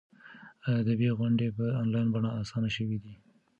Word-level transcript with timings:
ادبي 0.79 1.09
غونډې 1.17 1.47
په 1.57 1.65
انلاین 1.81 2.07
بڼه 2.13 2.29
اسانه 2.41 2.69
شوي 2.75 2.97
دي. 3.03 3.13